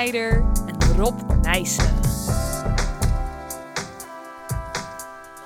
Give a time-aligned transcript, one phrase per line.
[0.00, 1.94] Snijder en Rob Nijssen.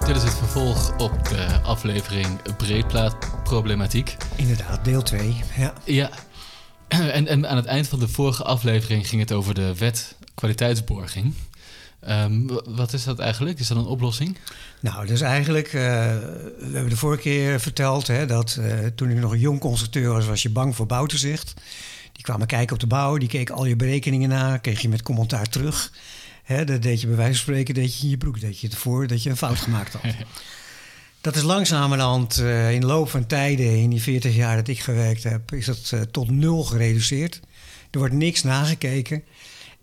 [0.06, 4.16] Dit is het vervolg op de aflevering Breedplaatproblematiek.
[4.36, 5.40] Inderdaad, deel 2.
[5.56, 5.72] Ja.
[5.84, 6.10] Ja,
[6.88, 11.34] en, en aan het eind van de vorige aflevering ging het over de wet kwaliteitsborging.
[12.00, 13.58] Ehm, wat is dat eigenlijk?
[13.58, 14.38] Is dat een oplossing?
[14.80, 19.16] Nou, dus eigenlijk, eh, we hebben de vorige keer verteld hè, dat eh, toen ik
[19.16, 21.54] nog een jong constructeur was, was je bang voor bouwtoezicht.
[22.24, 25.02] Die kwamen kijken op de bouw, die keken al je berekeningen na, kreeg je met
[25.02, 25.92] commentaar terug.
[26.42, 28.68] Hè, dat deed je bij wijze van spreken, deed je in je broek, deed je
[28.68, 30.14] ervoor dat je een fout gemaakt had.
[31.20, 34.80] Dat is langzamerhand eh, in de loop van tijden, in die 40 jaar dat ik
[34.80, 37.40] gewerkt heb, is dat eh, tot nul gereduceerd.
[37.90, 39.22] Er wordt niks nagekeken.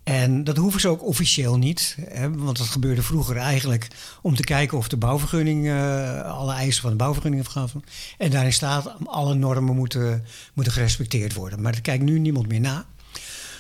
[0.04, 1.98] En dat hoeven ze ook officieel niet.
[2.10, 3.88] Hè, want dat gebeurde vroeger eigenlijk
[4.22, 7.84] om te kijken of de bouwvergunning, eh, alle eisen van de bouwvergunning afgaven.
[8.18, 11.62] En daarin staat, alle normen moeten, moeten gerespecteerd worden.
[11.62, 12.86] Maar daar kijkt nu niemand meer na.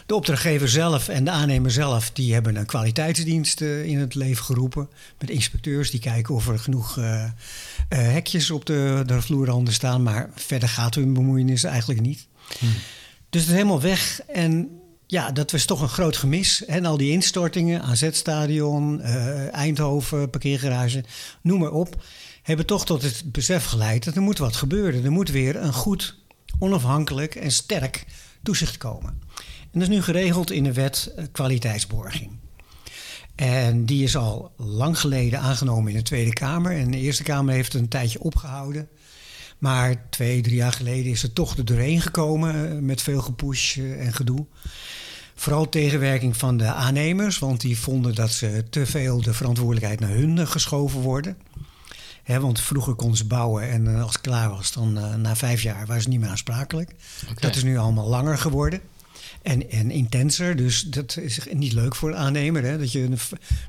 [0.06, 4.44] De opdrachtgever zelf en de aannemer zelf, die hebben een kwaliteitsdienst eh, in het leven
[4.44, 4.90] geroepen.
[5.20, 7.26] Met inspecteurs die kijken of er genoeg eh,
[7.90, 10.04] hekjes op de, de vloerranden staan.
[10.04, 12.28] Maar verder gaat hun bemoeienis eigenlijk niet.
[13.30, 14.22] Dus het is helemaal weg.
[14.28, 14.81] En
[15.12, 16.66] ja, dat was toch een groot gemis.
[16.66, 21.04] En al die instortingen, AZ-stadion, eh, Eindhoven, parkeergarage,
[21.42, 22.04] noem maar op.
[22.42, 25.04] Hebben toch tot het besef geleid dat er moet wat gebeuren.
[25.04, 26.18] Er moet weer een goed,
[26.60, 28.06] onafhankelijk en sterk
[28.44, 29.22] toezicht komen.
[29.62, 32.32] En dat is nu geregeld in de wet eh, kwaliteitsborging.
[33.36, 36.78] En die is al lang geleden aangenomen in de Tweede Kamer.
[36.78, 38.90] En de Eerste Kamer heeft het een tijdje opgehouden.
[39.62, 43.78] Maar twee, drie jaar geleden is het toch er doorheen gekomen eh, met veel gepush
[43.78, 44.46] eh, en gedoe.
[45.36, 50.10] Vooral tegenwerking van de aannemers, want die vonden dat ze te veel de verantwoordelijkheid naar
[50.10, 51.38] hun eh, geschoven worden.
[52.24, 55.86] Hè, want vroeger konden ze bouwen en als het klaar was, dan na vijf jaar
[55.86, 56.96] waren ze niet meer aansprakelijk.
[57.36, 58.82] Dat is nu allemaal langer geworden.
[59.42, 63.10] En, en intenser, dus dat is niet leuk voor de aannemer, hè, dat je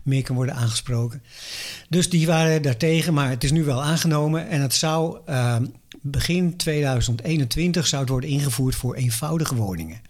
[0.02, 1.22] meer kan worden aangesproken.
[1.88, 4.48] Dus die waren daartegen, maar het is nu wel aangenomen.
[4.48, 5.56] En het zou eh,
[6.02, 10.00] begin 2021 zou het worden ingevoerd voor eenvoudige woningen.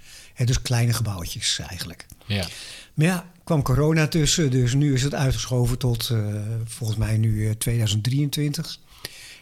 [0.44, 2.06] Dus kleine gebouwtjes eigenlijk.
[2.26, 2.46] Ja.
[2.94, 6.18] Maar ja, kwam corona tussen, dus nu is het uitgeschoven tot eh,
[6.64, 8.78] volgens mij nu eh, 2023.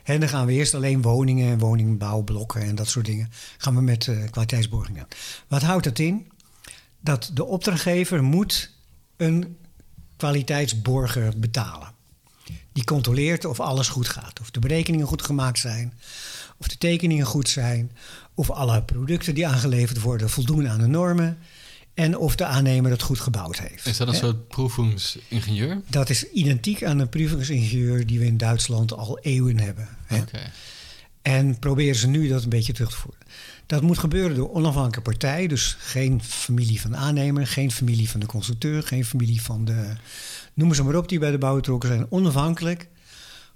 [0.04, 3.80] En dan gaan we eerst alleen woningen en woningbouwblokken en dat soort dingen gaan we
[3.80, 5.06] met eh, kwaliteitsborging doen.
[5.48, 6.30] Wat houdt dat in?
[7.00, 8.70] Dat de opdrachtgever moet
[9.16, 9.56] een
[10.16, 11.92] kwaliteitsborger betalen.
[12.72, 14.40] Die controleert of alles goed gaat.
[14.40, 15.94] Of de berekeningen goed gemaakt zijn.
[16.60, 17.92] Of de tekeningen goed zijn.
[18.34, 21.38] Of alle producten die aangeleverd worden voldoen aan de normen.
[21.94, 23.86] En of de aannemer het goed gebouwd heeft.
[23.86, 25.80] Is dat een soort proevingsingenieur?
[25.86, 29.88] Dat is identiek aan de proevingsingenieur die we in Duitsland al eeuwen hebben.
[30.10, 30.40] Oké.
[31.22, 33.20] En proberen ze nu dat een beetje terug te voeren.
[33.66, 35.46] Dat moet gebeuren door onafhankelijke partij.
[35.46, 39.92] Dus geen familie van de aannemer, geen familie van de constructeur, geen familie van de.
[40.54, 42.06] Noem ze maar op, die bij de bouw betrokken zijn.
[42.10, 42.88] Onafhankelijk,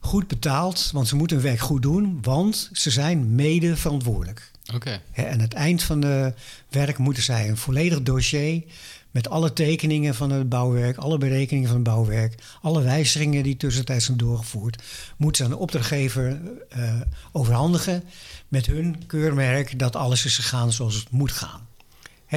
[0.04, 4.50] goed betaald, want ze moeten hun werk goed doen, want ze zijn mede verantwoordelijk.
[4.74, 5.00] Oké.
[5.12, 6.34] En aan het eind van de
[6.68, 8.62] werk moeten zij een volledig dossier
[9.10, 14.04] met alle tekeningen van het bouwwerk, alle berekeningen van het bouwwerk, alle wijzigingen die tussentijds
[14.04, 14.82] zijn doorgevoerd,
[15.16, 17.00] moeten ze aan de opdrachtgever eh,
[17.32, 18.04] overhandigen
[18.48, 21.68] met hun keurmerk dat alles is gegaan zoals het moet gaan.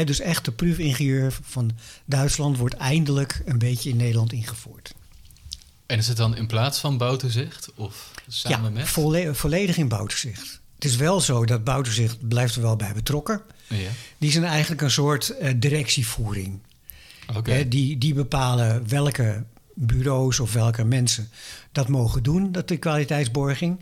[0.06, 1.72] Dus echt de proefingenieur van
[2.06, 4.94] Duitsland wordt eindelijk een beetje in Nederland ingevoerd.
[5.88, 7.70] En is het dan in plaats van bouwtoezicht?
[7.76, 8.88] Of samen ja, met?
[8.88, 10.60] volle- volledig in bouwtoezicht.
[10.76, 13.42] Het is wel zo dat bouwtoezicht blijft er wel bij betrokken.
[13.68, 13.90] Ja.
[14.18, 16.60] Die zijn eigenlijk een soort eh, directievoering.
[17.44, 19.44] Hè, die, die bepalen welke
[19.74, 21.30] bureaus of welke mensen
[21.72, 23.80] dat mogen doen, dat de kwaliteitsborging.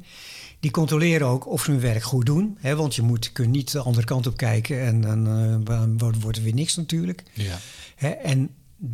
[0.59, 2.57] Die controleren ook of ze hun werk goed doen.
[2.59, 5.27] Hè, want je moet, kunt niet de andere kant op kijken en dan
[5.67, 7.23] eh, wordt- wordt er weer niks natuurlijk.
[7.33, 7.57] Ja.
[7.95, 8.49] Hè, en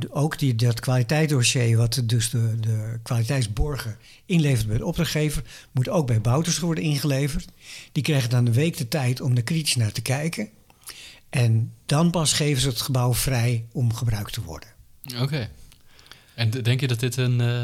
[0.09, 6.07] ook die, dat kwaliteitsdossier, wat dus de, de kwaliteitsborger inlevert bij de opdrachtgever, moet ook
[6.07, 7.47] bij Bouters worden ingeleverd.
[7.91, 10.49] Die krijgen dan een week de tijd om er kritisch naar te kijken.
[11.29, 14.69] En dan pas geven ze het gebouw vrij om gebruikt te worden.
[15.19, 15.49] Oké.
[16.33, 17.63] En denk je dat dit een eh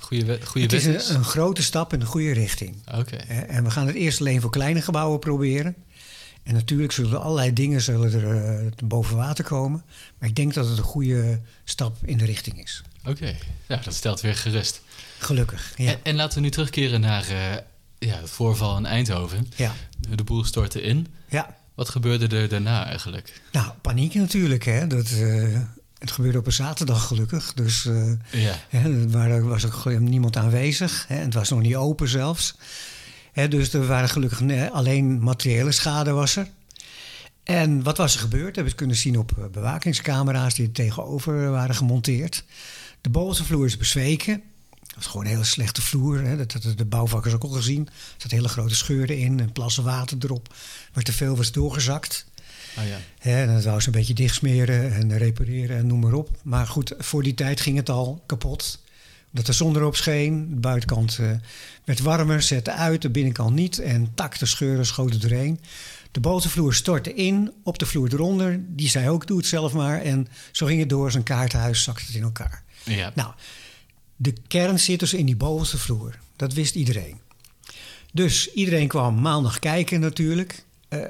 [0.00, 1.08] goede, goede Het is wet een, is?
[1.08, 2.76] een grote stap in de goede richting.
[2.94, 3.16] Oké.
[3.16, 5.74] En we gaan het eerst alleen voor kleine gebouwen proberen.
[6.42, 9.82] En natuurlijk zullen er allerlei dingen zullen er, eh, boven water komen.
[10.18, 12.82] Maar ik denk dat het een goede stap in de richting is.
[13.06, 13.36] Oké.
[13.68, 14.80] Ja, dat stelt weer gerust.
[15.18, 15.72] Gelukkig.
[15.76, 15.90] Ja.
[15.90, 17.56] En, en laten we nu terugkeren naar eh,
[17.98, 19.46] ja, het voorval in Eindhoven.
[19.56, 19.72] ja.
[20.16, 21.06] De boel stortte in.
[21.28, 21.58] ja.
[21.74, 23.40] Wat gebeurde er daarna eigenlijk?
[23.52, 24.64] Nou, paniek natuurlijk.
[24.64, 24.86] Hè?
[24.86, 25.58] Dat, eh,
[25.98, 27.52] het gebeurde op een zaterdag gelukkig.
[27.54, 27.82] Dus
[28.30, 28.54] Ja.
[28.68, 31.04] hè, er was ook niemand aanwezig.
[31.08, 31.14] Hè?
[31.16, 32.54] Het was nog niet open zelfs.
[33.32, 36.48] Dus er waren gelukkig alleen materiële schade was er.
[37.42, 38.46] En wat was er gebeurd?
[38.46, 42.44] Dat hebben we kunnen zien op eh, bewakingscamera's die er tegenover waren gemonteerd.
[43.00, 44.42] De bovenste vloer is bezweken.
[44.80, 46.22] Dat was gewoon een hele slechte vloer.
[46.22, 46.36] Hè.
[46.36, 47.86] Dat hadden de bouwvakkers ook al gezien.
[47.86, 50.54] Er zaten hele grote scheuren in, en plassen water erop.
[50.92, 52.26] Waar te veel was doorgezakt.
[52.78, 52.98] Oh ja.
[53.18, 56.30] En dat wou ze een beetje dichtsmeren en repareren en noem maar op.
[56.42, 58.78] Maar goed, voor die tijd ging het al kapot.
[59.30, 60.50] Omdat de zon erop scheen.
[60.50, 61.30] De buitenkant eh,
[61.84, 63.78] werd warmer, zette uit, de binnenkant niet.
[63.78, 65.60] En tak, de scheuren schoten doorheen.
[66.10, 68.60] De bovenvloer stortte in op de vloer eronder.
[68.66, 70.00] Die zei ook, doe het zelf maar.
[70.02, 72.62] En zo ging het door, zijn kaarthuis zakte het in elkaar.
[72.84, 73.12] Ja.
[73.14, 73.32] Nou,
[74.16, 76.18] de kern zit dus in die bovenste vloer.
[76.36, 77.20] Dat wist iedereen.
[78.12, 80.64] Dus iedereen kwam maandag kijken natuurlijk.
[80.88, 81.00] Eh,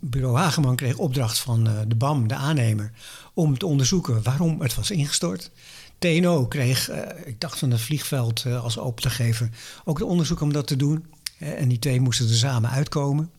[0.00, 2.92] bureau Hageman kreeg opdracht van eh, de BAM, de aannemer,
[3.34, 5.50] om te onderzoeken waarom het was ingestort.
[5.98, 9.48] TNO kreeg, eh, ik dacht van het vliegveld eh, als opdrachtgever,
[9.84, 11.04] ook de onderzoek om dat te doen.
[11.38, 13.30] Eh, en die twee moesten er samen uitkomen.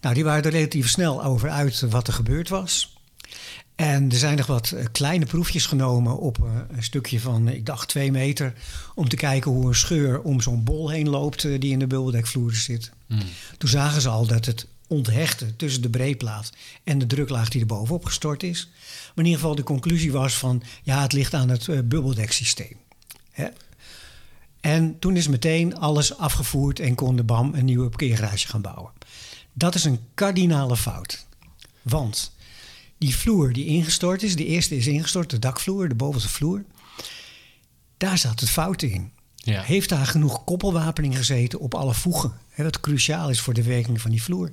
[0.00, 2.98] Nou, die waren er relatief snel over uit wat er gebeurd was.
[3.74, 6.38] En er zijn nog wat kleine proefjes genomen op
[6.70, 8.52] een stukje van, ik dacht, twee meter.
[8.94, 12.54] Om te kijken hoe een scheur om zo'n bol heen loopt die in de bubbeldekvloer
[12.54, 12.90] zit.
[13.06, 13.18] Hmm.
[13.58, 16.52] Toen zagen ze al dat het onthechten tussen de breedplaat
[16.84, 18.70] en de druklaag die er bovenop gestort is.
[18.80, 22.76] Maar in ieder geval de conclusie was van, ja, het ligt aan het eh, bubbeldekssysteem.
[23.30, 23.48] Hè?
[24.60, 28.92] En toen is meteen alles afgevoerd en kon de BAM een nieuwe parkeergarage gaan bouwen.
[29.52, 31.26] Dat is een kardinale fout.
[31.82, 32.32] Want
[32.98, 36.64] die vloer die ingestort is, de eerste is ingestort, de dakvloer, de bovenste vloer.
[37.96, 39.12] Daar zat het fout in.
[39.44, 39.62] Ja.
[39.62, 42.32] Heeft daar genoeg koppelwapening gezeten op alle voegen?
[42.50, 44.50] Hè, wat cruciaal is voor de werking van die vloer.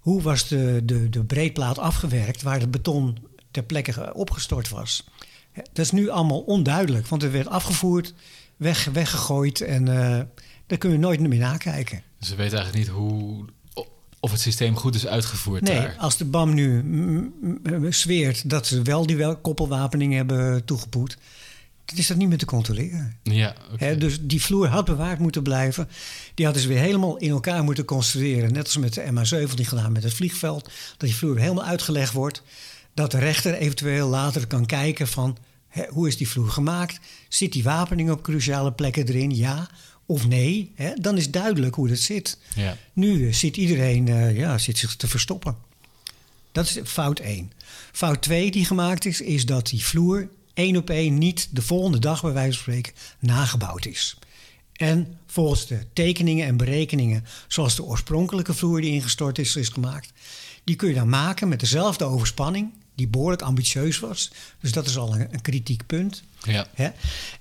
[0.00, 3.18] Hoe was de, de, de breedplaat afgewerkt waar het beton
[3.50, 5.04] ter plekke ge- opgestort was?
[5.52, 8.14] Hè, Dat is nu allemaal onduidelijk, want het werd afgevoerd,
[8.56, 10.20] weg, weggegooid en eh
[10.66, 12.02] daar kun je nooit meer nakijken.
[12.18, 13.44] Dus we weten eigenlijk niet hoe,
[14.20, 15.94] of het systeem goed is uitgevoerd Nee, daar.
[15.98, 16.82] als de BAM nu
[17.90, 21.18] zweert dat ze wel die wel koppelwapening hebben toegepoed, dan
[21.94, 23.16] is dat niet meer te controleren.
[23.22, 23.54] Ja,
[23.98, 25.88] dus die vloer had bewaard moeten blijven.
[26.34, 28.52] Die hadden ze weer helemaal in elkaar moeten construeren.
[28.52, 30.64] Net als met de MH17 gedaan met het vliegveld.
[30.64, 32.42] Dat die vloer helemaal uitgelegd wordt.
[32.94, 35.38] Dat de rechter eventueel later kan kijken van...
[35.88, 37.00] Hoe is die vloer gemaakt?
[37.28, 39.36] Zit die wapening op cruciale plekken erin?
[39.36, 39.68] Ja
[40.08, 40.72] of nee?
[40.94, 42.38] Dan is duidelijk hoe dat zit.
[42.54, 42.76] Ja.
[42.92, 45.56] Nu eh, zit iedereen eh, ja, zit zich te verstoppen.
[46.52, 47.52] Dat is fout 1.
[47.92, 51.98] Fout 2 die gemaakt is, is dat die vloer één op één niet de volgende
[51.98, 54.16] dag, bij wijze van spreken, nagebouwd is.
[54.72, 60.12] En volgens de tekeningen en berekeningen, zoals de oorspronkelijke vloer die ingestort is, is gemaakt,
[60.64, 64.30] die kun je dan maken met dezelfde overspanning, die behoorlijk ambitieus was.
[64.60, 66.22] Dus dat is al een, een kritiek punt.
[66.42, 66.66] ja.
[66.74, 66.88] Hè?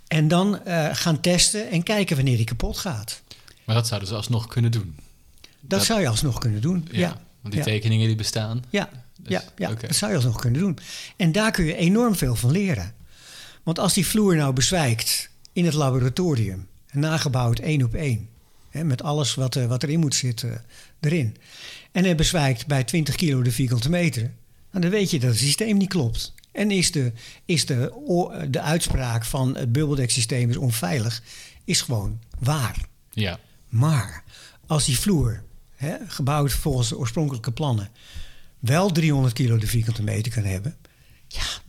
[0.08, 3.22] En dan eh, gaan testen en kijken wanneer die kapot gaat.
[3.64, 4.96] Maar dat zouden ze alsnog kunnen doen.
[5.42, 5.50] Dat,
[5.80, 6.88] Dat- zou je alsnog kunnen doen.
[6.92, 7.00] Ja.
[7.00, 7.64] Ja, Want die ja.
[7.64, 8.64] tekeningen die bestaan.
[8.70, 10.78] Ja, Dus, ja, ja dat zou je alsnog kunnen doen.
[11.16, 12.94] En daar kun je enorm veel van leren.
[13.68, 18.30] Want als die vloer nou bezwijkt in het laboratorium, nagebouwd één op één,
[18.70, 20.64] hè, met alles wat, er- wat erin moet zitten
[21.00, 21.38] erin,
[21.92, 24.22] en het bezwijkt bij 20 kilo de vierkante meter,
[24.72, 26.34] nou, dan weet je dat het systeem niet klopt.
[26.52, 27.12] En is de,
[27.46, 31.24] is de, o- de uitspraak van het bubbeldeksysteem is onveilig,
[31.64, 32.86] is gewoon waar.
[33.12, 33.40] Ja.
[33.70, 34.24] Maar
[34.68, 35.44] als die vloer,
[35.76, 37.90] hè, gebouwd volgens de oorspronkelijke plannen,
[38.60, 40.76] wel 300 kilo de vierkante meter kan hebben,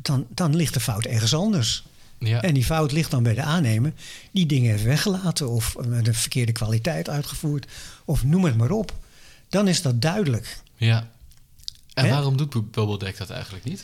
[0.03, 1.85] dan, dan ligt de fout ergens anders.
[2.19, 2.43] Ja.
[2.43, 3.93] En die fout ligt dan bij de aannemer,
[4.31, 7.67] die dingen heeft weggelaten of met een verkeerde kwaliteit uitgevoerd,
[8.05, 8.93] of noem het maar op.
[9.49, 10.59] Dan is dat duidelijk.
[10.77, 11.09] ja.
[11.95, 13.83] En waarom doet Bu- Bubbledeck dat eigenlijk niet?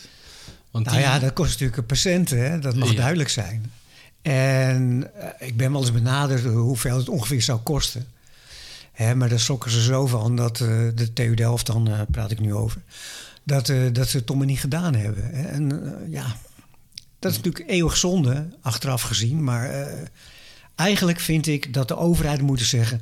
[0.71, 2.59] Want Nou die- ja, dat kost natuurlijk een patiënten, hè?
[2.59, 2.95] dat mag Ja.
[2.97, 3.73] duidelijk zijn.
[4.23, 8.07] En eh, ik ben wel eens benaderd hoeveel het ongeveer zou kosten.
[8.93, 12.31] Hè, maar daar schrokken ze zo van dat eh, de TU Delft, dan eh, praat
[12.31, 12.81] ik nu over,
[13.45, 15.33] dat, eh, dat ze het toch niet gedaan hebben.
[15.33, 16.37] En eh, ja,
[17.19, 19.45] dat is natuurlijk eeuwig zonde, achteraf gezien.
[19.45, 20.07] Maar eh,
[20.75, 23.01] eigenlijk vind ik dat de overheid moet zeggen,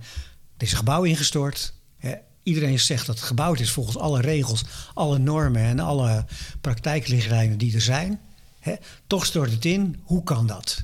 [0.57, 1.75] er is een gebouw ingestort.
[1.99, 2.15] Hè.
[2.43, 6.25] Iedereen zegt dat het gebouwd is volgens alle regels, alle normen en alle
[6.61, 8.21] praktijkrichtlijnen die er zijn.
[8.61, 8.75] Hè.
[9.07, 10.01] Toch stort het in.
[10.03, 10.83] Hoe kan dat?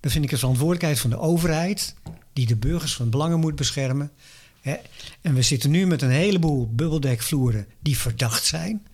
[0.00, 1.94] Dan vind ik het verantwoordelijkheid van de overheid,
[2.32, 4.10] die de burgers van belangen moet beschermen.
[4.64, 4.74] Hè.
[5.20, 8.86] En we zitten nu met een heleboel bubbeldekvloeren die verdacht zijn.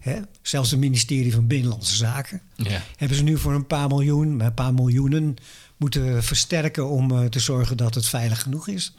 [0.00, 0.20] Hè.
[0.42, 2.82] Zelfs het ministerie van Binnenlandse Zaken Ja.
[2.96, 5.36] hebben ze nu voor een paar miljoen, een paar miljoenen
[5.76, 8.94] moeten versterken om eh, te zorgen dat het veilig genoeg is.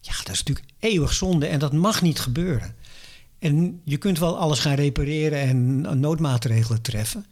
[0.00, 2.74] Ja, dat is natuurlijk eeuwig zonde en dat mag niet gebeuren.
[3.38, 7.26] En je kunt wel alles gaan repareren en noodmaatregelen treffen.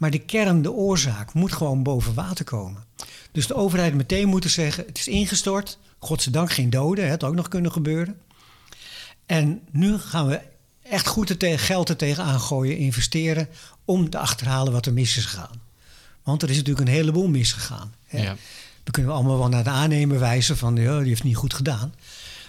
[0.00, 2.84] Maar de kern, de oorzaak, moet gewoon boven water komen.
[3.32, 5.78] Dus de overheid meteen moeten zeggen: het is ingestort.
[5.98, 8.20] Godzijdank geen doden, hè, het had ook nog kunnen gebeuren.
[9.26, 10.40] En nu gaan we
[10.82, 13.48] echt goed geld er tegenaan gooien, investeren
[13.84, 15.60] om te achterhalen wat er mis is gegaan.
[16.22, 17.94] Want er is natuurlijk een heleboel misgegaan.
[18.06, 18.22] Hè.
[18.22, 18.36] Ja.
[18.84, 21.94] We kunnen allemaal wel naar de aannemer wijzen van die heeft niet goed gedaan.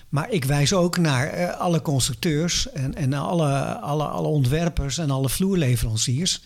[0.10, 5.12] Maar ik wijs ook naar eh, alle constructeurs en, en alle, alle, alle ontwerpers en
[5.12, 6.42] alle vloerleveranciers.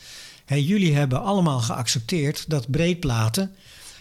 [0.48, 3.56] Jullie hebben allemaal geaccepteerd dat breedplaten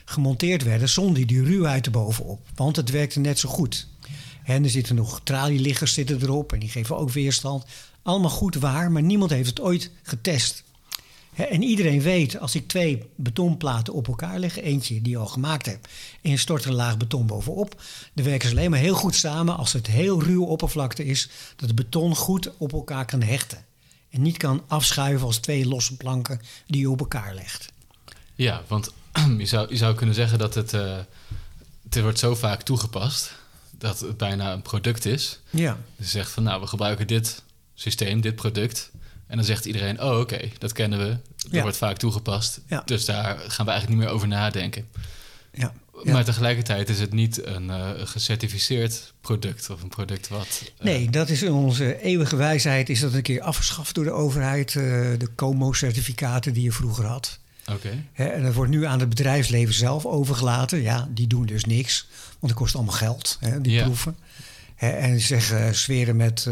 [0.04, 2.40] gemonteerd werden zonder die ruwheid erbovenop.
[2.54, 3.86] Want het werkte net zo goed.
[4.44, 7.64] Er zitten nog tralieliggers zitten erop en die geven ook weerstand.
[8.02, 10.64] Allemaal goed waar, maar niemand heeft het ooit getest.
[11.34, 15.66] En iedereen weet, als ik twee betonplaten op elkaar leg, eentje die je al gemaakt
[15.66, 15.88] hebt,
[16.22, 17.82] en je stort er een laag beton bovenop,
[18.12, 21.68] dan werken ze alleen maar heel goed samen als het heel ruw oppervlakte is, dat
[21.68, 23.64] het beton goed op elkaar kan hechten.
[24.14, 27.68] En niet kan afschuiven als twee losse planken die je op elkaar legt.
[28.34, 28.92] Ja, want
[29.38, 30.96] je zou, je zou kunnen zeggen dat het, eh,
[31.84, 33.32] het wordt zo vaak toegepast
[33.78, 35.40] dat het bijna een product is.
[35.50, 37.42] Ja, Dus je zegt van nou, we gebruiken dit
[37.74, 38.90] systeem, dit product.
[39.26, 41.16] En dan zegt iedereen, oh oké, dat kennen we.
[41.36, 41.62] Dat Ja.
[41.62, 42.60] wordt vaak toegepast.
[42.68, 42.82] Ja.
[42.84, 44.88] Dus daar gaan we eigenlijk niet meer over nadenken.
[45.52, 45.72] ja.
[46.02, 46.12] Ja.
[46.12, 50.62] Maar tegelijkertijd is het niet een eh, gecertificeerd product of een product wat.
[50.78, 52.88] eh, Nee, dat is in onze eeuwige wijsheid.
[52.88, 54.68] Is dat een keer afgeschaft door de overheid.
[54.68, 54.82] eh,
[55.18, 57.38] de COMO-certificaten die je vroeger had.
[57.72, 58.04] Oké.
[58.12, 60.82] En dat wordt nu aan het bedrijfsleven zelf overgelaten.
[60.82, 62.08] Ja, die doen dus niks.
[62.38, 63.84] Want het kost allemaal geld, hè, die Ja.
[63.84, 64.16] proeven.
[64.74, 66.48] Hè, en ze zeggen, zweren met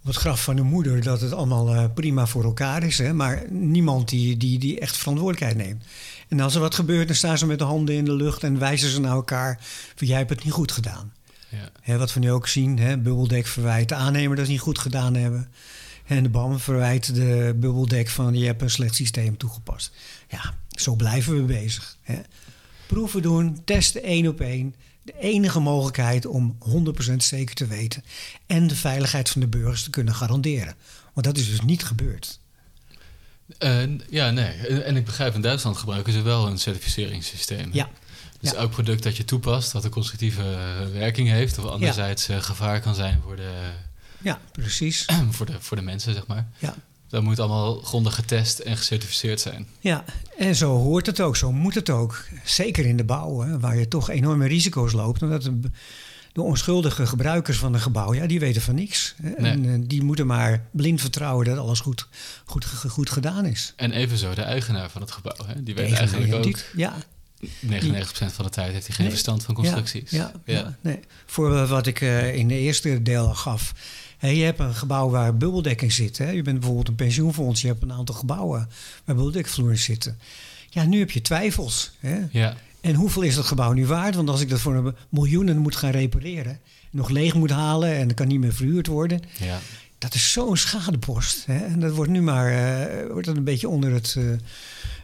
[0.00, 1.02] op het graf van hun moeder...
[1.02, 2.98] dat het allemaal prima voor elkaar is.
[2.98, 5.84] Hè, maar niemand die, die, die echt verantwoordelijkheid neemt.
[6.28, 8.42] En als er wat gebeurt, dan staan ze met de handen in de lucht...
[8.42, 9.58] en wijzen ze naar elkaar
[9.94, 11.12] van jij hebt het niet goed gedaan.
[11.48, 11.70] Ja.
[11.80, 14.78] Hè, wat we nu ook zien, hè, Bubbeldek verwijt de aannemer dat ze niet goed
[14.78, 15.48] gedaan hebben.
[16.06, 19.92] En de BAM verwijt de Bubbeldek van je hebt een slecht systeem toegepast.
[20.28, 21.96] Ja, zo blijven we bezig.
[22.02, 22.20] Hè.
[22.86, 24.74] Proeven doen, testen één op één.
[25.02, 26.58] De enige mogelijkheid om
[27.10, 28.04] 100% zeker te weten.
[28.46, 30.74] En de veiligheid van de burgers te kunnen garanderen.
[31.12, 32.40] Want dat is dus niet gebeurd.
[33.58, 34.82] Eh, ja, nee.
[34.82, 37.68] En ik begrijp, in Duitsland gebruiken ze wel een certificeringssysteem.
[37.72, 37.88] Ja.
[38.40, 38.56] Dus Ja.
[38.56, 40.42] elk product dat je toepast, dat een constructieve
[40.92, 43.50] werking heeft, of anderzijds eh, gevaar kan zijn voor de,
[44.22, 45.06] Ja, precies.
[45.30, 46.46] voor, de, voor de mensen, zeg maar.
[46.58, 46.74] Ja.
[47.08, 49.66] Dat moet allemaal grondig getest en gecertificeerd zijn.
[49.80, 50.04] Ja,
[50.38, 52.24] en zo hoort het ook, zo moet het ook.
[52.44, 55.22] Zeker in de bouw, hè, waar je toch enorme risico's loopt.
[55.22, 55.50] Omdat
[56.34, 59.14] de, onschuldige gebruikers van een gebouw, ja, die weten van niks.
[59.22, 59.30] Hè.
[59.38, 59.50] Nee.
[59.50, 62.06] En eh, die moeten maar blind vertrouwen dat alles goed,
[62.44, 63.72] goed, goed, gedaan is.
[63.76, 65.46] En evenzo de eigenaar van het gebouw.
[65.46, 65.62] Hè?
[65.62, 66.94] Die weet eigenlijk ook, die- Ja,
[67.60, 69.14] 99% van de tijd heeft hij geen Nee.
[69.14, 70.10] verstand van constructies.
[70.10, 71.00] Ja, ja, ja, nee.
[71.26, 73.74] Voor wat ik eh, in de eerste deel gaf.
[74.18, 76.18] Hè, je hebt een gebouw waar bubbeldek in zit.
[76.18, 76.30] Hè.
[76.30, 77.60] Je bent bijvoorbeeld een pensioenfonds.
[77.60, 78.68] Je hebt een aantal gebouwen
[79.04, 80.18] waar bubbeldekvloeren zitten.
[80.70, 81.90] Ja, nu heb je twijfels.
[81.98, 82.18] Hè.
[82.30, 84.14] Ja, En hoeveel is dat gebouw nu waard?
[84.14, 86.58] Want als ik dat voor een miljoenen moet gaan repareren,
[86.90, 89.58] nog leeg moet halen en dat kan niet meer verhuurd worden, ja.
[89.98, 91.46] dat is zo'n schadepost.
[91.46, 91.58] Hè?
[91.64, 94.24] En dat wordt nu maar eh, wordt dat een beetje onder het, eh,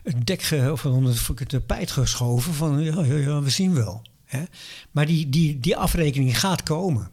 [0.03, 4.03] het dek of onder het tapijt geschoven van ja, ja, ja, we zien wel.
[4.25, 4.43] Hè?
[4.91, 7.11] Maar die, die, die afrekening gaat komen.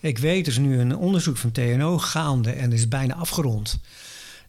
[0.00, 3.78] Ik weet, er is nu een onderzoek van TNO gaande en is bijna afgerond.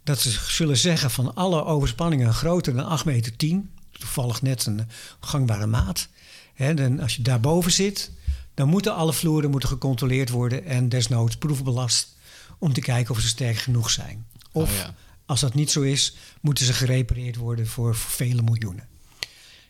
[0.04, 3.70] Dat ze zullen zeggen van alle overspanningen groter dan 8 meter 10,
[4.04, 4.88] toevallig net een
[5.20, 6.08] gangbare maat.
[6.54, 8.12] Hè, dan als je daarboven zit,
[8.54, 12.16] dan moeten alle vloeren moeten gecontroleerd worden en desnoods proefbelast
[12.60, 14.26] om te kijken of ze sterk genoeg zijn.
[14.52, 14.96] Of Oh ja.
[15.26, 18.88] als dat niet zo is, moeten ze gerepareerd worden voor, voor vele miljoenen.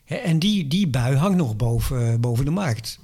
[0.05, 2.99] Hè, en die, die bui hangt nog boven, boven de markt.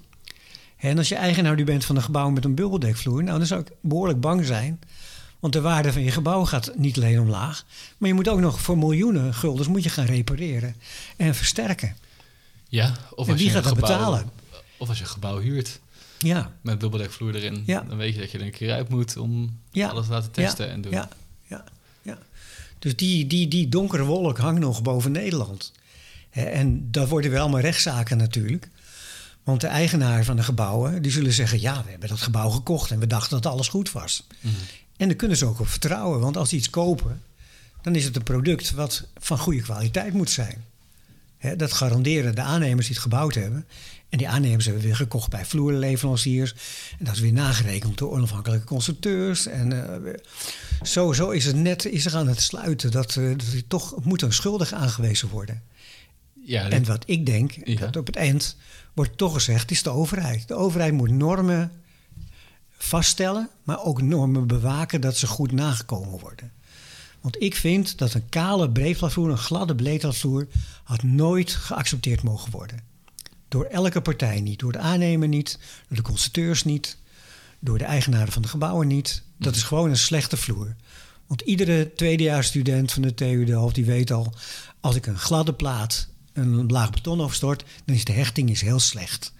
[0.78, 3.62] En als je eigenaar nu bent van een gebouw met een bubbeldekvloer, nou, dan zou
[3.62, 4.80] ik behoorlijk bang zijn.
[5.40, 7.66] Want de waarde van je gebouw gaat niet alleen omlaag,
[7.98, 10.76] maar je moet ook nog voor miljoenen guldens moet je gaan repareren
[11.18, 11.96] en versterken.
[12.70, 12.96] ja.
[13.16, 14.30] Of En als wie je gaat dat gebouw- betalen?
[14.78, 15.80] Of als je een gebouw huurt
[16.18, 17.82] Ja, met dubbeldekvloer erin, Ja.
[17.88, 19.88] dan weet je dat je er een keer uit moet om Ja.
[19.90, 20.92] alles te laten testen en doen.
[20.92, 21.10] Ja,
[21.48, 21.64] ja,
[22.02, 22.18] ja.
[22.80, 25.72] Dus die, die, die donkere wolk hangt nog boven Nederland.
[26.30, 28.70] En dat worden wel allemaal rechtszaken natuurlijk.
[29.44, 31.62] Want de eigenaar van de gebouwen die zullen zeggen...
[31.62, 34.28] ja, we hebben dat gebouw gekocht en we dachten dat alles goed was.
[34.40, 34.54] Mhm.
[35.00, 36.20] En daar kunnen ze ook op vertrouwen.
[36.20, 37.22] Want als ze iets kopen,
[37.82, 40.64] dan is het een product wat van goede kwaliteit moet zijn.
[41.58, 43.66] Dat garanderen de aannemers die het gebouwd hebben.
[44.10, 46.54] En die aannemers hebben weer gekocht bij vloerleveranciers.
[47.00, 49.46] En dat is weer nagerekend door onafhankelijke constructeurs.
[49.46, 49.72] En
[50.06, 50.14] eh,
[50.82, 54.04] zo, zo is het net is er aan het sluiten dat, eh, dat er toch
[54.04, 55.62] moet een schuldig aangewezen worden.
[56.46, 57.80] Ja, En wat ik denk, Ja.
[57.80, 58.56] dat op het eind
[58.94, 60.48] wordt toch gezegd, is de overheid.
[60.48, 61.72] De overheid moet normen
[62.84, 66.52] vaststellen, maar ook normen bewaken dat ze goed nagekomen worden.
[67.22, 70.48] Want ik vind dat een kale breedplatvloer, een gladde breedplatvloer,
[70.84, 72.80] had nooit geaccepteerd mogen worden.
[73.48, 74.60] Door elke partij niet.
[74.60, 76.98] Door de aannemer niet, door de constructeurs niet,
[77.60, 79.24] door de eigenaren van de gebouwen niet.
[79.38, 80.76] Dat is gewoon een slechte vloer.
[81.28, 84.34] Want iedere tweedejaarsstudent van de TU Delft die weet al...
[84.80, 87.64] als ik een gladde plaat, een laag beton afstort...
[87.86, 89.34] dan is de hechting is heel slecht.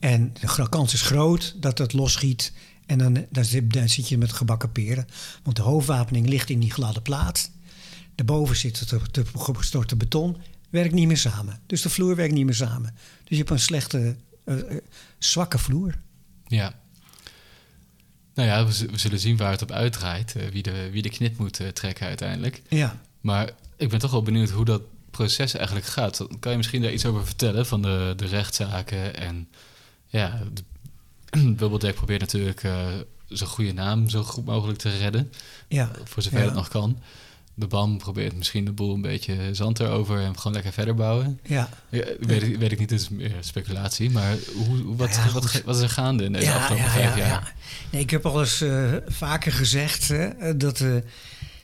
[0.00, 2.52] En de kans is groot dat het losschiet...
[2.86, 5.06] en dan, dan, zit, dan zit je met gebakken peren.
[5.42, 7.50] Want de hoofdwapening ligt in die gladde plaat.
[8.14, 10.36] Daarboven zit het te gestorte beton.
[10.70, 11.60] Werkt niet meer samen.
[11.66, 12.94] Dus de vloer werkt niet meer samen.
[12.94, 14.76] Dus je hebt een slechte, uh, uh,
[15.18, 15.94] zwakke vloer.
[16.46, 16.74] Ja.
[18.34, 20.34] Nou ja, we, we, zullen zien waar het op uitdraait.
[20.36, 22.62] Uh, wie, de, wie de knip moet trekken uiteindelijk.
[22.68, 23.00] Ja.
[23.20, 26.26] Maar ik ben toch wel benieuwd hoe dat proces eigenlijk gaat.
[26.40, 29.16] Kan je misschien daar iets over vertellen van de, de rechtszaken?
[29.16, 29.48] En
[30.10, 30.40] ja,
[31.56, 32.60] Bubbeldek probeert natuurlijk
[33.28, 35.32] zijn goede naam zo goed mogelijk te redden.
[35.68, 35.90] Ja.
[36.04, 36.44] Voor zover ja.
[36.44, 36.98] het nog kan.
[37.54, 41.40] De BAM probeert misschien de boel een beetje zand erover en gewoon lekker verder bouwen.
[41.42, 41.68] Ja.
[41.88, 44.10] ja weet, ik, weet ik niet, het is meer speculatie.
[44.10, 47.54] Maar hoe, wat, ja, wat, wat, is er gaande in deze afgelopen vijf ja, jaar?
[47.90, 50.96] Nee, ik heb al eens uh, vaker gezegd hè, dat uh,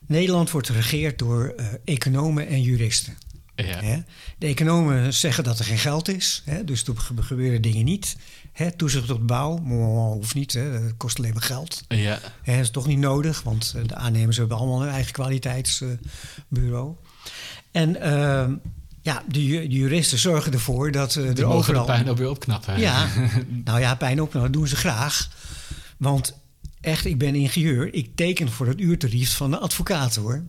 [0.07, 3.17] Nederland wordt geregeerd door uh, economen en juristen.
[3.57, 4.05] Ja.
[4.39, 8.17] De economen zeggen dat er geen geld is, hè, dus er gebeuren dingen niet.
[8.53, 9.59] Hè, toezicht op de bouw,
[10.13, 11.85] hoeft niet, hè, dat kost alleen maar geld.
[11.89, 12.19] Ja.
[12.45, 16.95] Dat is toch niet nodig, want de aannemers hebben allemaal hun eigen kwaliteitsbureau.
[17.73, 18.47] en uh,
[19.03, 21.87] ja, de, juristen zorgen ervoor dat uh, er overal...
[21.87, 22.81] de pijn ook weer opknappen.
[22.81, 23.09] Ja,
[23.65, 25.29] nou ja, pijn opknappen, dat doen ze graag.
[25.97, 26.39] Want
[26.81, 30.43] echt, ik ben ingenieur, ik teken voor het uurtarief van de advocaten hoor.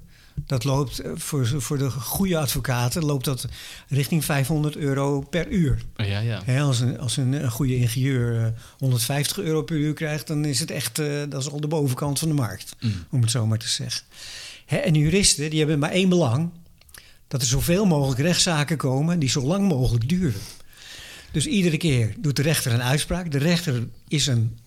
[0.46, 3.48] Dat loopt voor, voor de goede advocaten loopt dat
[3.88, 5.82] richting 500 euro per uur.
[5.96, 6.42] Ja, ja.
[6.46, 10.46] He, als een, als een, een, goede ingenieur uh, 150 euro per uur krijgt, dan
[10.46, 12.94] is het echt uh, dat is al de bovenkant van de markt, mm.
[13.12, 14.02] om het zo maar te zeggen.
[14.66, 16.50] He, en juristen die hebben maar één belang:
[17.28, 20.42] dat er zoveel mogelijk rechtszaken komen die zo lang mogelijk duren.
[21.32, 23.32] Dus iedere keer doet de rechter een uitspraak.
[23.32, 24.58] De rechter is een,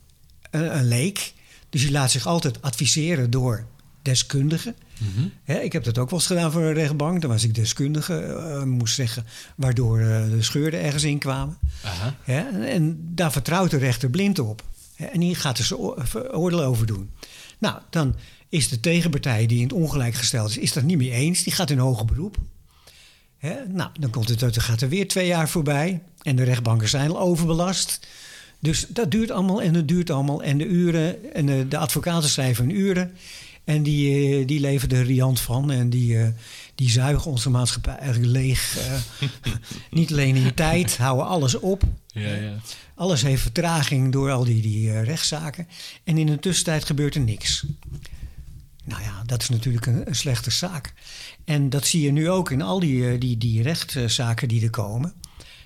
[0.51, 1.33] een, een leek,
[1.69, 3.65] dus die laat zich altijd adviseren door
[4.03, 4.75] deskundigen.
[5.01, 5.33] Mm -hmm.
[5.45, 7.21] He, ik heb dat ook wel eens gedaan voor een rechtbank.
[7.21, 11.59] Dan was ik deskundige, uh, moest zeggen waardoor uh, de scheuren ergens in kwamen.
[11.85, 12.17] Aha.
[12.25, 14.63] En, en, daar vertrouwt de rechter blind op.
[14.97, 15.81] En die gaat er zijn
[16.33, 17.11] oordeel over doen.
[17.59, 18.15] Nou, dan
[18.49, 21.43] is de tegenpartij die in het ongelijk gesteld is, is dat niet meer eens.
[21.43, 22.37] Die gaat in hoger beroep.
[23.39, 26.03] He, nou, dan, komt het, dan gaat er weer twee jaar voorbij.
[26.23, 28.07] En de rechtbanken zijn al overbelast.
[28.59, 30.43] Dus dat duurt allemaal en het duurt allemaal.
[30.43, 33.13] En de uren, en de, de advocaten schrijven hun uren.
[33.71, 35.71] En die, die leven er riant van.
[35.71, 36.29] En die, uh,
[36.75, 38.79] die zuigen onze maatschappij eigenlijk leeg.
[38.79, 39.29] Uh,
[40.01, 41.83] niet alleen in tijd, houden alles op.
[42.07, 42.55] Ja, ja.
[42.95, 45.69] Alles heeft vertraging door al die, die rechtszaken.
[46.05, 47.65] En in de tussentijd gebeurt er niks.
[48.85, 50.93] Nou ja, dat is natuurlijk een, een slechte zaak.
[51.45, 55.15] En dat zie je nu ook in al die, die, die rechtszaken die er komen.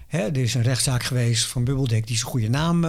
[0.07, 2.85] Hè, er is een rechtszaak geweest van Bubbeldek die zijn goede naam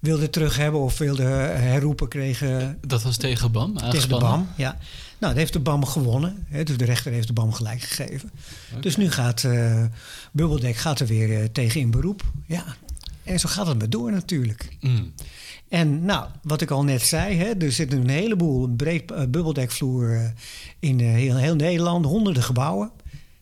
[0.00, 2.78] wilde terug hebben of wilde herroepen kregen.
[2.86, 4.76] Dat was tegen BAM Tegen de BAM, ja.
[5.18, 6.46] Nou, dat heeft de BAM gewonnen.
[6.48, 8.30] Hè, dus de rechter heeft de BAM gelijk gegeven.
[8.68, 8.80] Okay.
[8.80, 9.84] Dus nu gaat uh,
[10.32, 12.22] Bubbeldek gaat er weer uh, tegen in beroep.
[12.46, 12.64] Ja,
[13.24, 14.76] en zo gaat het maar door natuurlijk.
[14.80, 15.12] Mm.
[15.68, 20.32] En nou, wat ik al net zei, hè, er zit een heleboel breed uh, bubbeldekvloer
[20.78, 22.04] in heel, heel Nederland.
[22.04, 22.90] Honderden gebouwen.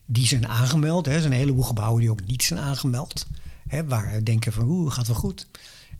[0.05, 1.05] Die zijn aangemeld.
[1.05, 1.13] Hè.
[1.13, 3.27] Er zijn een heleboel gebouwen die ook niet zijn aangemeld.
[3.67, 5.47] Hè, waar we denken van, oeh, gaat wel goed.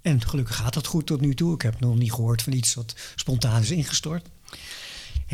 [0.01, 1.53] En gelukkig gaat dat goed tot nu toe.
[1.53, 4.27] Ik heb nog niet gehoord van iets wat spontaan is ingestort.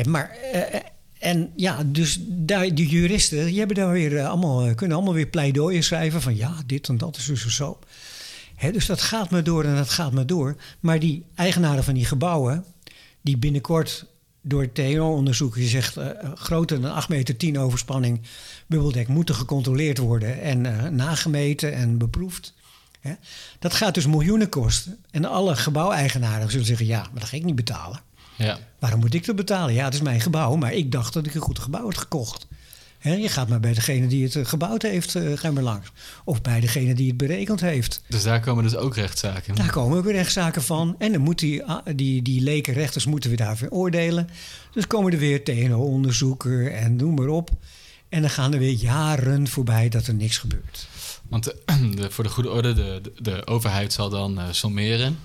[0.04, 0.80] Maar, uh,
[1.18, 5.26] en ja, dus daar, die juristen, die hebben daar weer uh, allemaal, kunnen allemaal weer
[5.26, 7.78] pleidooien schrijven van ja, dit en dat is dus zo.
[8.54, 10.56] Hè, dus dat gaat maar door en dat gaat maar door.
[10.80, 12.64] Maar die eigenaren van die gebouwen,
[13.20, 14.06] die binnenkort
[14.42, 15.98] door het TNO-onderzoek, je zegt
[16.34, 18.20] groter dan 8 meter 10 overspanning,
[18.66, 20.60] bubbeldek moeten gecontroleerd worden en
[20.96, 22.54] nagemeten en beproefd.
[23.58, 24.98] Dat gaat dus miljoenen kosten.
[25.10, 28.00] En alle gebouweigenaren zullen zeggen: ja, maar dat ga ik niet betalen.
[28.36, 28.58] Ja.
[28.78, 29.74] Waarom moet ik dat betalen?
[29.74, 32.46] Ja, het is mijn gebouw, maar ik dacht dat ik een goed gebouw had gekocht.
[33.14, 35.92] Je gaat maar bij degene die het gebouwd heeft, uh, ga maar langs.
[36.24, 38.02] Of bij degene die het berekend heeft.
[38.08, 39.54] Dus daar komen dus ook rechtszaken?
[39.54, 40.94] Daar komen ook rechtszaken van.
[40.98, 41.62] En dan moeten die,
[41.94, 44.28] die, die leken rechters moeten weer daarvoor oordelen.
[44.72, 47.50] Dus komen er weer TNO-onderzoeken en noem maar op.
[48.08, 50.88] En dan gaan er weer jaren voorbij dat er niks gebeurt.
[51.28, 51.62] Want de,
[51.96, 55.18] de, voor de goede orde, de, de, overheid zal dan uh, sommeren.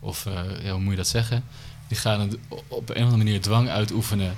[0.00, 0.24] Of
[0.62, 1.44] ja, hoe moet je dat zeggen?
[1.88, 2.30] Die gaan
[2.68, 4.34] op een of andere manier dwang uitoefenen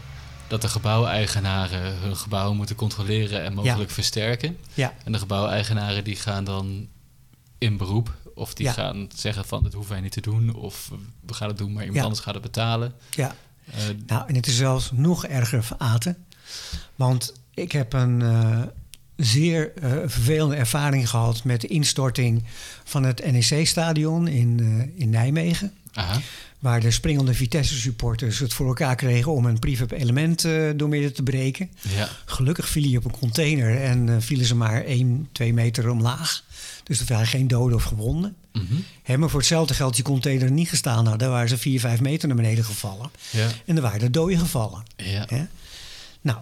[0.49, 3.95] dat de gebouweigenaren hun gebouw moeten controleren en mogelijk Ja.
[3.95, 4.57] versterken.
[4.75, 6.89] Ja, En de gebouweigenaren die gaan dan
[7.59, 8.15] in beroep.
[8.35, 8.73] Of die Ja.
[8.73, 10.55] gaan zeggen van dat hoeven wij niet te doen.
[10.55, 10.91] Of
[11.27, 12.95] we gaan het doen, maar iemand anders gaat het betalen.
[13.11, 13.35] ja.
[13.71, 13.75] Eh,
[14.07, 16.25] Nou, en het is zelfs nog erger voor Aten.
[16.95, 18.63] Want ik heb een eh,
[19.17, 22.45] zeer eh, vervelende ervaring gehad met de instorting
[22.85, 25.73] van het NEC-stadion in, eh, in Nijmegen.
[25.93, 26.21] Aha.
[26.59, 31.23] Waar de springende Vitesse-supporters het voor elkaar kregen om een prefab element uh, doormidden te
[31.23, 31.71] breken.
[31.81, 32.09] Ja.
[32.25, 36.45] Gelukkig viel hij op een container en vielen ze maar 1, 2 meter omlaag.
[36.85, 38.37] Dus er waren geen doden of gewonden.
[39.03, 42.01] Hè, maar voor hetzelfde geld die container niet gestaan had, daar waren ze 4, 5
[42.01, 43.11] meter naar beneden gevallen.
[43.31, 43.49] Ja.
[43.65, 44.83] En er waren er doden gevallen.
[44.97, 45.27] Ja.
[46.21, 46.39] Nou,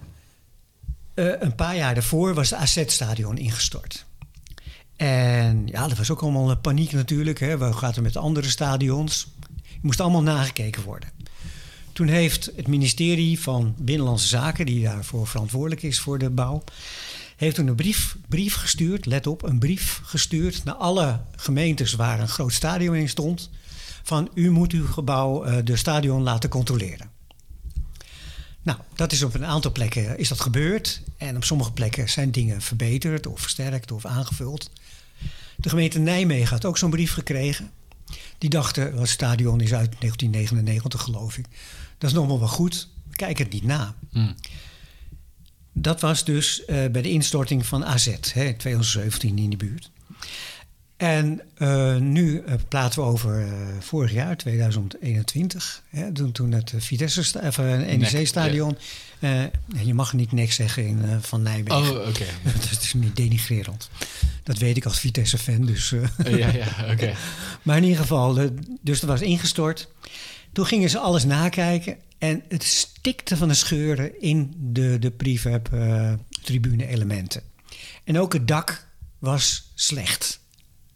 [1.15, 4.05] uh, een paar jaar daarvoor was het AZ-stadion ingestort.
[4.97, 7.41] En ja, dat was ook allemaal paniek natuurlijk.
[7.41, 7.59] Hè.
[7.59, 9.29] Wat gaat er met de andere stadions?
[9.51, 11.09] Het moest allemaal nagekeken worden.
[11.93, 16.63] Toen heeft het ministerie van Binnenlandse Zaken, die daarvoor verantwoordelijk is voor de bouw,
[17.37, 22.21] heeft toen een brief, brief gestuurd, let op, een brief gestuurd naar alle gemeentes waar
[22.21, 23.51] een groot stadion in stond.
[24.03, 27.14] Van u moet uw gebouw, uh, de stadion, laten controleren.
[28.65, 31.03] Nou, dat is op een aantal plekken is dat gebeurd.
[31.17, 34.71] En op sommige plekken zijn dingen verbeterd of versterkt of aangevuld.
[35.57, 37.71] De gemeente Nijmegen had ook zo'n brief gekregen.
[38.39, 41.47] Die dachten, het stadion is uit 1999 geloof ik.
[41.99, 43.95] Dat is nog wel goed, we kijken het niet na.
[44.11, 44.35] Hmm.
[45.73, 49.91] Dat was dus uh, bij de instorting van AZ, hè, 2017 in die buurt.
[50.97, 53.47] En uh, nu uh, praten we over
[53.81, 55.83] vorig jaar, 2021.
[55.89, 58.79] Hè, toen, toen het Vitesse of NEC-stadion.
[59.21, 59.47] Yeah.
[59.83, 61.79] je mag niet niks zeggen in, van Nijmegen.
[61.79, 62.09] Oh, oké.
[62.09, 62.29] Okay.
[62.71, 63.91] dat is niet denigrerend.
[64.43, 65.65] Dat weet ik als Vitesse-fan.
[65.65, 66.93] Dus, ja, ja, oké.
[66.93, 67.15] Okay.
[67.63, 69.89] Maar in ieder geval, dus dat was ingestort.
[70.53, 71.97] Toen gingen ze alles nakijken.
[72.19, 77.43] En het stikte van de scheuren in de, de prefab-tribune-elementen.
[78.05, 78.87] en ook het dak
[79.19, 80.43] was slecht.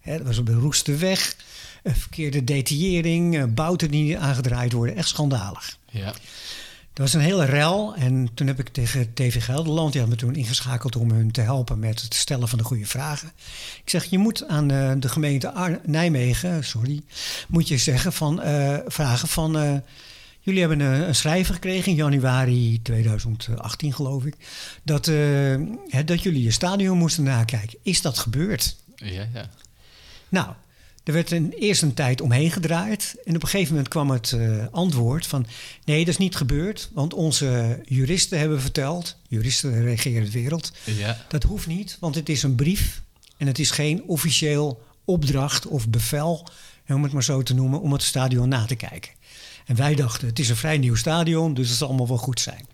[0.08, 1.36] Het was op een roeste weg,
[1.84, 4.96] verkeerde detaillering, bouten die niet aangedraaid worden.
[4.96, 5.78] Echt schandalig.
[5.90, 6.14] Ja.
[6.98, 10.16] Er was een hele rel en toen heb ik tegen TV Gelderland, die had me
[10.16, 13.32] toen ingeschakeld om hun te helpen met het stellen van de goede vragen.
[13.84, 17.02] Ik zeg, je moet aan uh, de gemeente Ar Nijmegen, sorry,
[17.48, 19.74] moet je zeggen van, uh, vragen van, uh,
[20.40, 24.34] jullie hebben een, een, schrijver gekregen in januari 2018 geloof ik,
[24.82, 27.78] dat, hè, dat jullie je stadion moesten nakijken.
[27.82, 28.76] Is dat gebeurd?
[28.96, 29.50] Ja, ja.
[30.28, 30.54] Nou,
[31.08, 33.14] er werd een, eerst een tijd omheen gedraaid.
[33.24, 35.46] En op een gegeven moment kwam het uh, antwoord van...
[35.84, 36.90] nee, dat is niet gebeurd.
[36.92, 39.16] Want onze juristen hebben verteld...
[39.28, 40.72] juristen regeren de wereld...
[40.84, 41.24] Ja.
[41.28, 43.02] dat hoeft niet, want het is een brief...
[43.36, 46.48] en het is geen officieel opdracht of bevel...
[46.88, 49.12] om het maar zo te noemen, om het stadion na te kijken.
[49.66, 51.54] En wij dachten, het is een vrij nieuw stadion...
[51.54, 52.66] dus het zal allemaal wel goed zijn.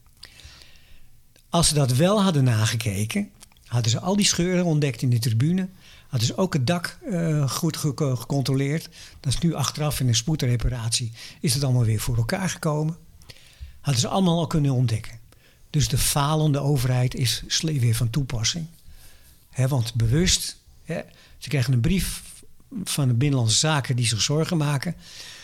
[1.48, 3.30] Als ze dat wel hadden nagekeken...
[3.66, 5.68] hadden ze al die scheuren ontdekt in de tribune...
[6.14, 8.88] Hadden ze ook het dak uh, goed ge gecontroleerd.
[9.20, 11.12] Dat is nu achteraf in een spoedreparatie.
[11.40, 12.96] Is het allemaal weer voor elkaar gekomen.
[13.80, 15.18] Hadden ze allemaal al kunnen ontdekken.
[15.70, 18.66] Dus de falende overheid is weer van toepassing.
[19.50, 21.00] He, want bewust, he,
[21.38, 22.22] ze krijgen een brief
[22.84, 24.94] van de Binnenlandse Zaken die zich zorgen maken.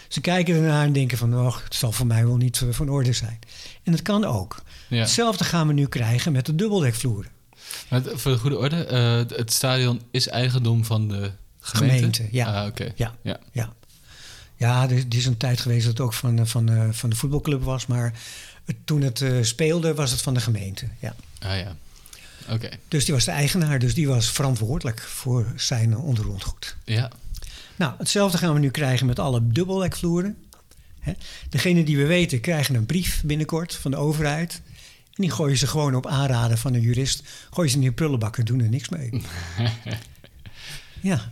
[0.09, 3.13] Ze kijken ernaar en denken van, oh, het zal voor mij wel niet van orde
[3.13, 3.39] zijn.
[3.83, 4.63] En dat kan ook.
[4.89, 4.99] Ja.
[4.99, 7.31] Hetzelfde gaan we nu krijgen met de dubbeldekvloeren.
[7.89, 8.89] Maar voor de goede orde,
[9.31, 11.31] uh, het stadion is eigendom van de
[11.61, 11.97] gemeente?
[11.97, 12.61] Gemeente, ja.
[12.61, 12.93] Ah, oké.
[12.97, 13.41] Ja, ja.
[13.53, 13.73] ja.
[14.57, 17.87] ja er, is een tijd geweest dat het ook van, van, van de voetbalclub was.
[17.87, 18.13] Maar
[18.65, 21.15] het, toen het uh, speelde, was het van de gemeente, ja.
[21.39, 21.77] Ah ja,
[22.43, 22.55] oké.
[22.55, 22.79] Okay.
[22.89, 26.77] Dus die was de eigenaar, dus die was verantwoordelijk voor zijn ondergrondgoed.
[26.85, 27.11] Ja.
[27.77, 30.37] Nou, hetzelfde gaan we nu krijgen met alle dubbellekvloeren.
[31.01, 31.13] Hè.
[31.49, 34.61] Degene die we weten krijgen een brief binnenkort van de overheid...
[35.21, 37.23] Die gooien ze gewoon op aanraden van een jurist.
[37.51, 39.11] Gooien ze in die prullenbak en doen er niks mee.
[41.01, 41.31] ja.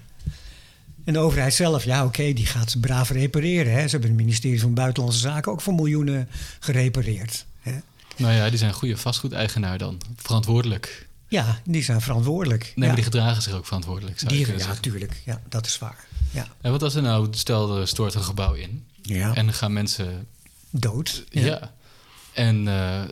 [1.05, 3.72] En de overheid zelf, ja oké, okay, die gaat ze braaf repareren.
[3.72, 3.83] Hè.
[3.83, 6.29] Ze hebben het ministerie van Buitenlandse Zaken ook voor miljoenen
[6.61, 7.46] gerepareerd.
[7.61, 7.79] Hè.
[8.16, 10.01] Nou ja, die zijn goede vastgoedeigenaar dan.
[10.16, 11.07] Verantwoordelijk.
[11.29, 12.62] Ja, die zijn verantwoordelijk.
[12.62, 12.87] Nee, ja.
[12.87, 14.18] maar die gedragen zich ook verantwoordelijk.
[14.18, 15.22] Zou die, ja, kunnen tuurlijk.
[15.24, 16.05] Ja, dat is waar.
[16.31, 16.46] Ja.
[16.61, 18.85] En wat als er nou, stel er stort een gebouw in.
[19.03, 19.35] Ja.
[19.35, 20.27] En dan gaan mensen...
[20.70, 21.24] Dood.
[21.31, 21.44] Ja.
[21.44, 21.72] ja.
[22.33, 23.03] En uh,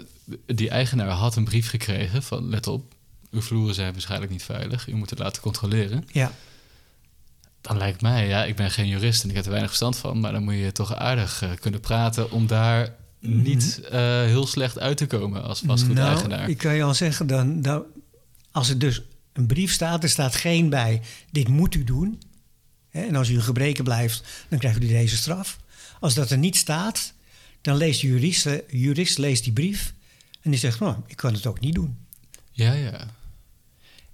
[0.46, 2.48] die eigenaar had een brief gekregen van...
[2.48, 2.94] let op,
[3.30, 4.88] uw vloeren zijn waarschijnlijk niet veilig.
[4.88, 6.04] U moet het laten controleren.
[6.12, 6.32] Ja.
[7.60, 10.20] Dan lijkt mij, ja, ik ben geen jurist en ik heb er weinig verstand van...
[10.20, 13.42] maar dan moet je toch aardig uh, kunnen praten om daar Mhm.
[13.42, 13.90] niet uh,
[14.22, 16.38] heel slecht uit te komen als vastgoedeigenaar.
[16.38, 17.84] Nou, ik kan je al zeggen, dan, dan,
[18.50, 20.02] als er dus een brief staat...
[20.02, 22.22] er staat geen bij, dit moet u doen.
[22.88, 25.58] Hè, en als u gebreken blijft, dan krijgt u deze straf.
[26.00, 27.12] Als dat er niet staat,
[27.60, 29.94] dan leest de jurist, jurist leest die brief...
[30.46, 31.96] En die zegt, nou, ik kan het ook niet doen.
[32.52, 33.06] Ja, ja.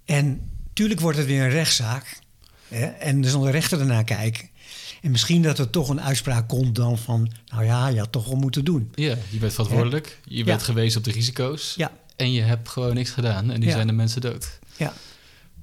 [0.05, 2.19] En tuurlijk wordt het weer een rechtszaak.
[2.67, 2.85] Hè?
[2.85, 4.49] En er zal de rechter ernaar kijken.
[5.01, 7.31] En misschien dat er toch een uitspraak komt dan van...
[7.45, 8.91] nou ja, je had toch wel moeten doen.
[8.95, 10.19] Ja, je bent verantwoordelijk.
[10.25, 10.43] Je Ja.
[10.43, 11.73] bent gewezen op de risico's.
[11.75, 13.51] Ja, En je hebt gewoon niks gedaan.
[13.51, 13.71] En nu Ja.
[13.71, 14.59] zijn de mensen dood.
[14.77, 14.93] ja,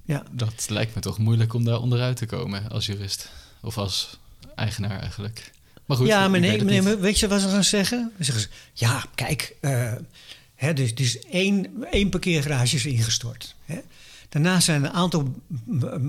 [0.05, 0.23] ja.
[0.31, 3.31] Dat lijkt me toch moeilijk om daar onderuit te komen als jurist.
[3.63, 4.19] Of als
[4.55, 5.51] eigenaar eigenlijk.
[5.87, 8.13] Maar goed, ja, maar weet maar weet je wat ze gaan zeggen?
[8.17, 9.93] Dan zeggen ze, ja, kijk, eh,
[10.61, 13.55] hè, dus, dus één, één parkeergarage is ingestort.
[13.65, 13.81] Hè.
[14.29, 15.35] Daarna zijn een aantal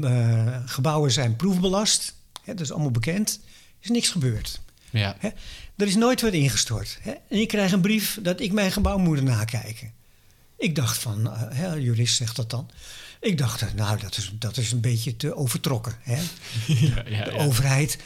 [0.04, 2.16] eh, gebouwen zijn proefbelast.
[2.46, 3.40] Dat is allemaal bekend.
[3.44, 4.62] Er is niks gebeurd.
[4.90, 5.16] Ja.
[5.76, 7.00] Er is nooit wat ingestort.
[7.04, 9.92] En ik krijg een brief dat ik mijn gebouw moet nakijken.
[10.58, 12.70] Ik dacht van, een jurist zegt dat dan.
[13.22, 15.96] Ik dacht, eh, nou, dat is, dat is een beetje te overtrokken.
[16.02, 16.16] Hè?
[16.68, 17.38] ja, ja, de ja.
[17.46, 17.98] overheid.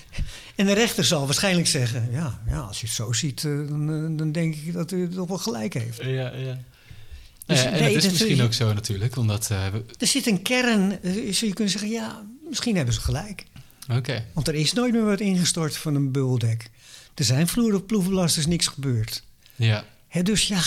[0.56, 3.90] En de rechter zal waarschijnlijk zeggen: ja, ja als je het zo ziet, eh, dan,
[4.12, 6.02] eh, dan denk ik dat u het toch wel gelijk heeft.
[6.04, 6.60] Ja, ja.
[7.46, 9.50] Dus ja, en nee, het is dat- misschien ook zo natuurlijk, omdat...
[9.50, 13.46] Er zit een kern, eh, zou je kunnen zeggen: ja, misschien hebben ze gelijk.
[13.92, 16.70] Oké, Want er is nooit meer wat ingestort van een bubbeldek.
[17.16, 19.24] Er zijn vloer op ploevenbelasters niks gebeurd.
[19.56, 19.86] ja.
[20.08, 20.62] Hè, dus ja,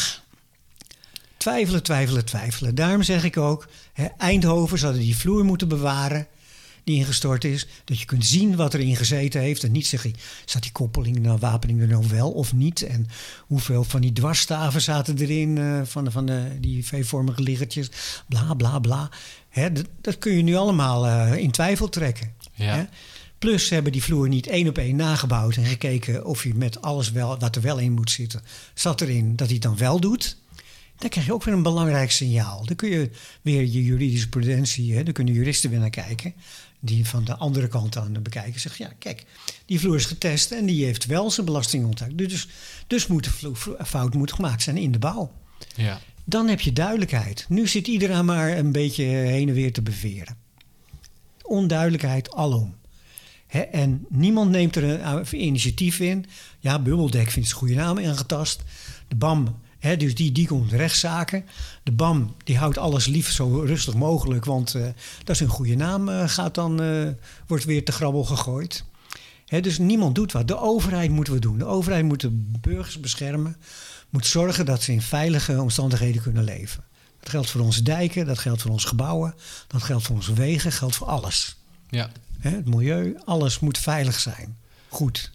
[1.48, 2.74] twijfelen, twijfelen, twijfelen.
[2.74, 6.26] Daarom zeg ik ook: hè, Eindhoven zouden die vloer moeten bewaren.
[6.84, 9.64] Die ingestort is, dat je kunt zien wat erin gezeten heeft.
[9.64, 12.82] En niet zeggen, zat die koppeling, nou, wapening er nou wel of niet?
[12.82, 13.06] En
[13.46, 17.90] hoeveel van die dwarsstaven zaten erin, eh, van, de, van de, die V-vormige liggertjes,
[18.28, 19.10] bla bla bla.
[19.48, 22.32] Hè, dat, dat kun je nu allemaal eh, in twijfel trekken.
[22.54, 22.88] Ja.
[23.38, 26.82] Plus ze hebben die vloer niet één op één nagebouwd en gekeken of je met
[26.82, 28.42] alles wel, wat er wel in moet zitten,
[28.74, 30.36] zat erin dat hij het dan wel doet.
[30.98, 32.64] Dan krijg je ook weer een belangrijk signaal.
[32.66, 33.10] Dan kun je
[33.42, 36.34] weer je juridische prudentie, hè, dan kunnen juristen weer naar kijken.
[36.80, 38.60] Die van de andere kant aan het bekijken.
[38.60, 39.24] Zegt ja, kijk,
[39.66, 42.18] die vloer is getest en die heeft wel zijn belasting ontduikt.
[42.18, 42.48] Dus,
[42.86, 45.32] dus moet de vlo- vlo- fout moet gemaakt zijn in de bouw.
[45.76, 46.00] ja.
[46.24, 47.46] Dan heb je duidelijkheid.
[47.48, 50.36] Nu zit iedereen maar een beetje heen en weer te beveren.
[51.42, 52.74] Onduidelijkheid alom.
[53.70, 56.26] En niemand neemt er een initiatief in.
[56.58, 58.62] Ja, Bubbeldek vindt zijn goede naam aangetast.
[59.08, 61.44] De BAM, dus die, die komt rechtszaken.
[61.82, 64.82] De BAM die houdt alles lief zo rustig mogelijk, want eh,
[65.24, 66.08] dat is een goede naam.
[66.08, 67.08] eh, gaat dan, eh,
[67.46, 68.84] wordt weer te grabbel gegooid.
[69.60, 70.48] Dus niemand doet wat.
[70.48, 71.58] De overheid moeten we doen.
[71.58, 73.56] De overheid moet de burgers beschermen.
[74.10, 76.84] Moet zorgen dat ze in veilige omstandigheden kunnen leven.
[77.20, 79.34] Dat geldt voor onze dijken, dat geldt voor onze gebouwen,
[79.66, 81.56] dat geldt voor onze wegen, dat geldt voor alles.
[81.88, 82.10] ja.
[82.38, 84.56] Het milieu, alles moet veilig zijn.
[84.88, 85.30] Goed.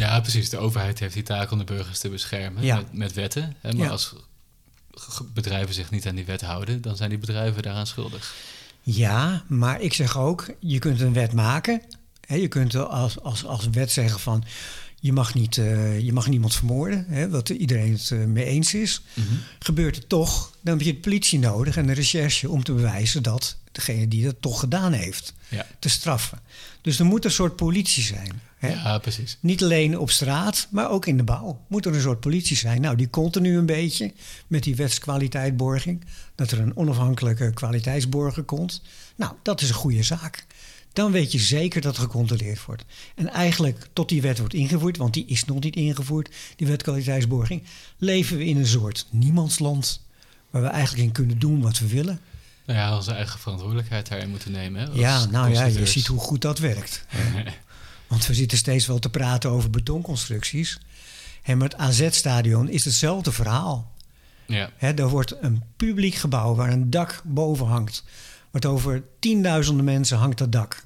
[0.00, 0.48] Ja, precies.
[0.50, 2.76] De overheid heeft die taak om de burgers te beschermen Ja.
[2.76, 3.56] met, met wetten.
[3.60, 3.72] Hè?
[3.72, 3.90] Maar Ja.
[3.90, 4.14] als
[5.34, 8.34] bedrijven zich niet aan die wet houden, dan zijn die bedrijven daaraan schuldig.
[8.82, 11.82] Ja, maar ik zeg ook, je kunt een wet maken.
[12.26, 14.44] Hè, je kunt als, als, als wet zeggen van,
[15.00, 18.74] je mag, niet, eh, je mag niemand vermoorden, hè, wat iedereen het eh, mee eens
[18.74, 19.02] is.
[19.58, 23.22] Gebeurt het toch, dan heb je de politie nodig en de recherche om te bewijzen
[23.22, 26.38] dat degene die dat toch gedaan heeft, Ja, te straffen.
[26.82, 28.40] Dus er moet een soort politie zijn.
[28.56, 28.68] Hè?
[28.68, 29.38] ja precies.
[29.40, 31.60] Niet alleen op straat, maar ook in de bouw.
[31.66, 32.80] Moet er een soort politie zijn.
[32.80, 34.12] Nou, die komt er nu een beetje
[34.46, 36.04] met die wetskwaliteitborging.
[36.34, 38.82] Dat er een onafhankelijke kwaliteitsborger komt.
[39.16, 40.46] Nou, dat is een goede zaak.
[40.92, 42.84] Dan weet je zeker dat er gecontroleerd wordt.
[43.14, 47.62] En eigenlijk tot die wet wordt ingevoerd, want die is nog niet ingevoerd, die wetkwaliteitsborging,
[47.98, 50.00] leven we in een soort niemandsland.
[50.50, 52.20] Waar we eigenlijk in kunnen doen wat we willen.
[52.70, 54.80] Nou ja, onze eigen verantwoordelijkheid daarin moeten nemen.
[54.80, 54.88] Hè?
[54.92, 57.04] Ja, nou ja, je ziet hoe goed dat werkt.
[58.08, 60.78] Want we zitten steeds wel te praten over betonconstructies.
[61.42, 63.92] En met AZ-stadion is hetzelfde verhaal.
[64.46, 68.04] Ja, Hè, daar wordt een publiek gebouw waar een dak boven hangt.
[68.50, 70.84] Wordt over tienduizenden mensen hangt dat dak.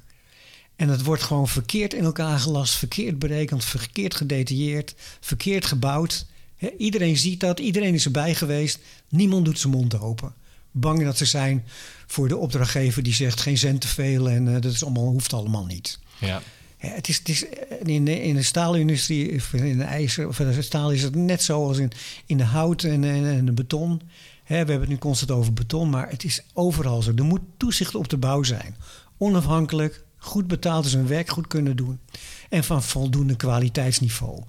[0.77, 6.27] En het wordt gewoon verkeerd in elkaar gelast, verkeerd berekend, verkeerd gedetailleerd, verkeerd gebouwd.
[6.57, 8.79] Hè, iedereen ziet dat, iedereen is erbij geweest.
[9.09, 10.35] Niemand doet zijn mond open.
[10.77, 11.65] Bang dat ze zijn
[12.07, 15.33] voor de opdrachtgever die zegt geen cent te veel en eh, dat is allemaal, hoeft
[15.33, 15.99] allemaal niet.
[16.19, 16.43] ja.
[16.81, 17.45] Ja, het is, het is,
[17.83, 21.15] in, de, in de staalindustrie, of in de ijzer, of in de staal is het
[21.15, 21.93] net zoals in,
[22.27, 24.01] in de hout en, en, en de beton.
[24.47, 27.13] We hebben het nu constant over beton, maar het is overal zo.
[27.17, 28.77] Er moet toezicht op de bouw zijn.
[29.19, 32.01] Onafhankelijk, goed betaald zijn werk goed kunnen doen.
[32.49, 34.43] En van voldoende kwaliteitsniveau.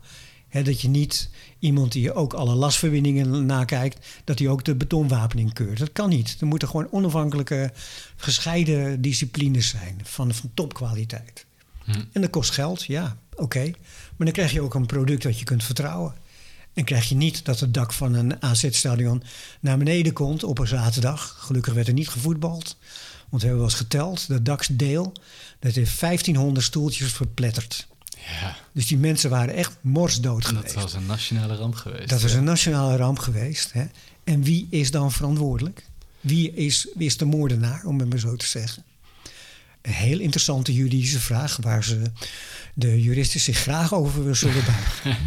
[0.47, 1.29] Hè, dat je niet
[1.65, 5.79] iemand die ook alle lasverbindingen nakijkt, dat hij ook de betonwapening keurt.
[5.79, 6.37] Dat kan niet.
[6.39, 7.71] Er moeten gewoon onafhankelijke,
[8.15, 11.45] gescheiden disciplines zijn van, van topkwaliteit.
[11.83, 12.03] Hm.
[12.11, 13.63] En dat kost geld, ja, oké.
[14.15, 16.13] Maar dan krijg je ook een product dat je kunt vertrouwen.
[16.73, 19.23] En krijg je niet dat het dak van een AZ-stadion
[19.59, 21.35] naar beneden komt op een zaterdag.
[21.39, 22.77] Gelukkig werd er niet gevoetbald.
[23.29, 25.13] Want we hebben wel eens geteld, dat daksdeel,
[25.59, 27.87] dat heeft 1500 stoeltjes verpletterd.
[28.41, 28.55] Ja.
[28.71, 30.73] Dus die mensen waren echt morsdood Dat geweest.
[30.73, 32.09] was een nationale ramp geweest.
[32.09, 32.37] Dat Ja.
[32.37, 33.73] een nationale ramp geweest.
[33.73, 33.85] Hè?
[34.23, 35.83] En wie is dan verantwoordelijk?
[36.21, 38.83] Wie is, wie is de moordenaar, om het maar zo te zeggen?
[39.81, 42.01] Een heel interessante juridische vraag waar ze,
[42.73, 45.17] de juristen zich graag over zullen buigen.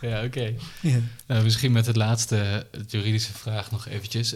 [0.00, 0.54] Ja, oké.
[0.80, 0.98] Ja.
[1.26, 4.34] Nou, misschien met het laatste juridische vraag nog eventjes.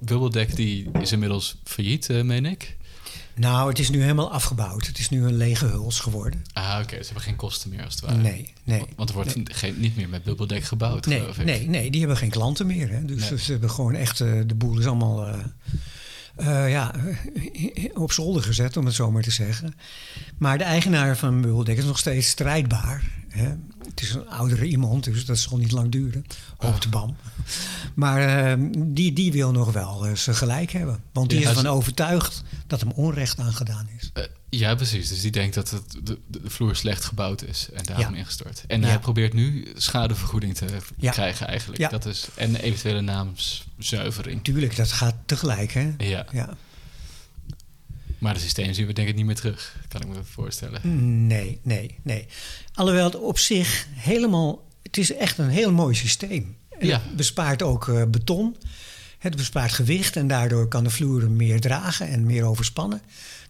[0.00, 2.76] Bubbeldek die is inmiddels failliet, eh, meen ik.
[3.34, 4.86] Nou, het is nu helemaal afgebouwd.
[4.86, 6.42] Het is nu een lege huls geworden.
[6.52, 6.96] Ah, oké.
[6.96, 8.16] Ze hebben geen kosten meer als het ware.
[8.16, 8.84] Nee, nee.
[8.96, 11.44] Want er wordt geen, niet meer met dubbeldek gebouwd, Nee, geloof ik.
[11.44, 12.90] nee, nee, die hebben geen klanten meer.
[12.90, 13.04] Hè.
[13.04, 13.38] Dus Nee.
[13.38, 15.38] ze hebben gewoon echt, eh, de boel is allemaal eh,
[16.36, 16.94] eh, ja,
[17.94, 19.74] op zolder gezet, om het zo maar te zeggen.
[20.38, 23.02] Maar de eigenaar van Meubeldek is nog steeds strijdbaar.
[23.28, 23.54] Hè.
[23.88, 26.24] Het is een oudere iemand, dus dat zal niet lang duren.
[26.56, 27.16] Hoopt de bam.
[27.94, 31.00] Maar eh, die, die wil nog wel zijn gelijk hebben.
[31.12, 32.42] Want die Ja, is ervan ze- overtuigd
[32.78, 34.10] dat hem onrecht aangedaan is.
[34.12, 35.08] Eh, ja, precies.
[35.08, 38.18] Dus die denkt dat het, de, de vloer slecht gebouwd is en daarom Ja.
[38.20, 38.64] ingestort.
[38.66, 38.86] En Ja.
[38.86, 41.10] hij probeert nu schadevergoeding te Ja.
[41.10, 41.80] krijgen eigenlijk.
[41.80, 41.88] Ja.
[41.88, 44.44] Dat is, en eventuele naamszuivering.
[44.44, 45.94] Tuurlijk, dat gaat tegelijk, hè?
[45.98, 46.26] Ja.
[46.32, 46.56] Ja.
[48.18, 50.80] Maar het systeem zien we denk ik niet meer terug, kan ik me voorstellen.
[51.26, 52.26] Nee, nee, nee.
[52.74, 54.68] Alhoewel het op zich helemaal...
[54.82, 56.56] Het is echt een heel mooi systeem.
[56.78, 57.02] En Ja.
[57.16, 58.56] Bespaart ook eh, beton.
[59.22, 63.00] Het bespaart gewicht en daardoor kan de vloer meer dragen en meer overspannen.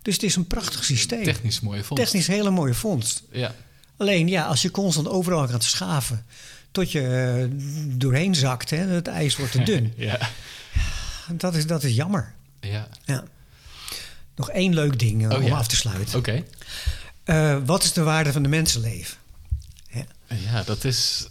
[0.02, 1.24] Dus het is een prachtig systeem.
[1.24, 2.04] Technisch mooie vondst.
[2.04, 3.22] Technisch hele mooie vondst.
[3.30, 3.54] Ja.
[3.96, 6.24] Alleen ja, als je constant overal gaat schaven
[6.70, 7.58] tot je eh,
[7.98, 9.92] doorheen zakt, hè, het ijs wordt te dun.
[9.96, 10.18] ja.
[11.28, 12.32] dat, is, dat is jammer.
[12.60, 12.88] Ja.
[13.04, 13.24] Ja.
[14.36, 15.56] Nog één leuk ding eh, Oh, om ja.
[15.56, 16.18] af te sluiten.
[16.18, 16.42] Oké.
[17.24, 19.16] Eh, wat is de waarde van de mensenleven?
[19.90, 20.04] Ja.
[20.36, 21.28] Ja, dat is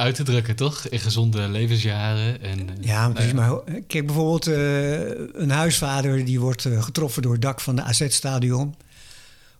[0.00, 0.86] uit te drukken, toch?
[0.88, 2.42] In gezonde levensjaren.
[2.42, 3.32] En, eh, Ja, nou precies.
[3.32, 5.00] Maar eh, kijk bijvoorbeeld eh,
[5.42, 8.74] een huisvader die wordt eh, getroffen door het dak van de AZ-stadion.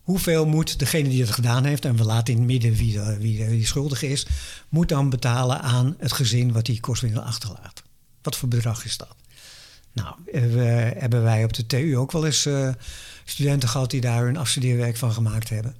[0.01, 3.17] Hoeveel moet degene die dat gedaan heeft, en we laten in het midden wie, de,
[3.19, 4.25] wie, de- wie schuldig is,
[4.69, 7.83] moet dan betalen aan het gezin wat die kostwinkel achterlaat?
[8.21, 9.15] Wat voor bedrag is dat?
[9.93, 12.69] Nou, we, hebben wij op de TU ook wel eens eh,
[13.25, 15.75] studenten gehad die daar hun afstudeerwerk van gemaakt hebben.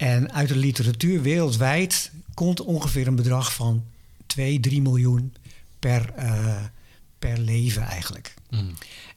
[0.00, 3.84] En uit de literatuur wereldwijd komt ongeveer een bedrag van
[4.26, 5.34] 2, 3 miljoen
[5.78, 6.64] per, eh,
[7.18, 8.34] per leven eigenlijk.
[8.50, 8.74] mm.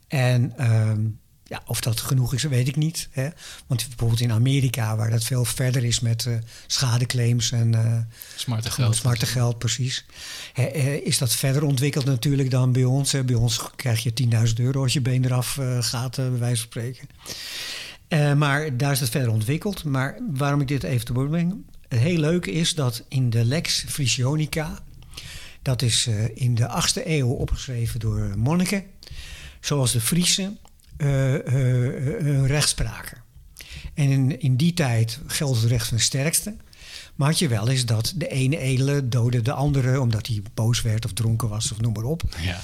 [0.08, 1.02] En ehm,
[1.43, 3.08] ja, of dat genoeg is, weet ik niet.
[3.12, 3.30] Hè?
[3.67, 6.34] Want bijvoorbeeld in Amerika, waar dat veel verder is met eh,
[6.67, 7.98] schadeclaims en eh,
[8.36, 8.96] Smarte geld.
[8.96, 10.06] smarte geld, precies.
[10.54, 10.65] Hè,
[11.04, 13.12] is dat verder ontwikkeld natuurlijk dan bij ons.
[13.12, 13.24] Hè?
[13.24, 14.13] Bij ons krijg je
[14.48, 17.08] 10.000 euro als je been eraf gaat, bij wijze van spreken.
[18.08, 19.84] Eh, maar daar is het verder ontwikkeld.
[19.84, 21.66] Maar waarom ik dit even te woord breng?
[21.94, 24.80] Het heel leuke is dat in de Lex Friesionica...
[25.62, 28.84] dat is eh, in de 8e eeuw opgeschreven door monniken...
[29.60, 30.58] zoals de Friesen
[30.98, 31.44] eh, eh,
[32.24, 33.22] hun recht spraken.
[33.94, 36.56] En in, in die tijd geldt het recht van de sterkste...
[37.16, 40.00] Maar had je wel eens dat de ene edele doodde de andere...
[40.00, 42.24] omdat hij boos werd of dronken was of noem maar op.
[42.42, 42.62] Ja.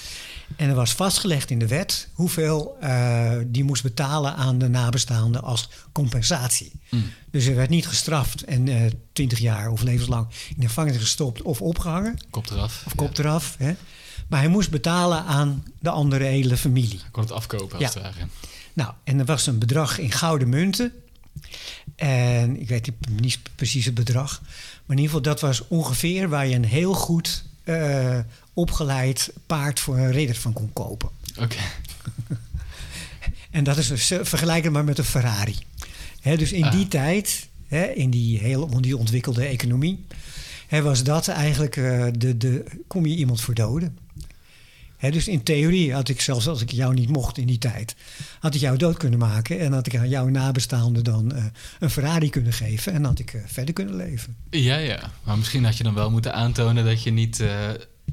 [0.55, 5.41] En er was vastgelegd in de wet hoeveel eh, die moest betalen aan de nabestaanden
[5.43, 6.71] als compensatie.
[6.89, 7.03] Mm.
[7.31, 11.41] Dus er werd niet gestraft en eh, twintig jaar of levenslang in de gevangenis gestopt
[11.41, 12.17] of opgehangen.
[12.29, 12.83] Kop eraf.
[12.85, 13.55] Of kop eraf.
[13.57, 13.73] Hè.
[14.27, 16.99] Maar hij moest betalen aan de andere edele familie.
[17.11, 18.01] Kon het afkopen als Ja.
[18.01, 18.27] het ware.
[18.73, 20.93] Nou, en er was een bedrag in gouden munten.
[21.95, 24.41] En ik weet niet- niet precies het bedrag.
[24.85, 28.19] Maar in ieder geval, dat was ongeveer waar je een heel goed eh,
[28.59, 31.09] opgeleid paard voor een ridder van kon kopen.
[31.39, 31.57] Oké.
[33.51, 35.55] En dat is dus, vergelijk het maar met een Ferrari.
[36.21, 36.71] Dus in Ah.
[36.71, 37.47] die tijd,
[37.93, 40.05] in die hele die ontwikkelde economie,
[40.69, 42.63] was dat eigenlijk eh, de, de.
[42.87, 43.97] kom je iemand voor doden.
[44.99, 47.95] Dus in theorie had ik zelfs als ik jou niet mocht in die tijd,
[48.39, 51.43] had ik jou dood kunnen maken en had ik aan jouw nabestaanden dan eh,
[51.79, 54.35] een Ferrari kunnen geven en had ik eh, verder kunnen leven.
[54.49, 55.11] Ja, ja.
[55.23, 57.43] Maar misschien had je dan wel moeten aantonen dat je niet,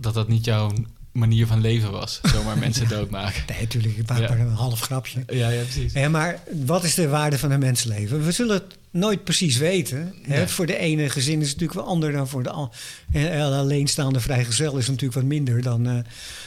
[0.01, 0.73] dat dat niet jouw
[1.13, 2.21] manier van leven was.
[2.23, 3.43] Zomaar mensen doodmaken.
[3.49, 4.29] Nee, natuurlijk, ik maak Ja.
[4.29, 5.23] maar een half grapje.
[5.27, 5.93] Ja, ja, precies.
[5.93, 8.25] Ja, maar wat is de waarde van een mensenleven?
[8.25, 10.15] We zullen het nooit precies weten.
[10.23, 10.37] Hè?
[10.37, 10.47] Nee.
[10.47, 12.69] Voor de ene gezin is het natuurlijk wel ander dan voor de.
[13.13, 15.95] Een alleenstaande vrijgezel is natuurlijk wat minder dan eh,